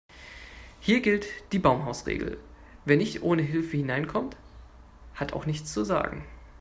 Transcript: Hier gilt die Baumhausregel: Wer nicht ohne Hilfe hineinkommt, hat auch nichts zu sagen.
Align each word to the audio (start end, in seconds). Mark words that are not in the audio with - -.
Hier 0.79 0.99
gilt 1.01 1.27
die 1.51 1.59
Baumhausregel: 1.59 2.39
Wer 2.85 2.97
nicht 2.97 3.21
ohne 3.21 3.43
Hilfe 3.43 3.77
hineinkommt, 3.77 4.35
hat 5.13 5.33
auch 5.33 5.45
nichts 5.45 5.71
zu 5.71 5.83
sagen. 5.85 6.25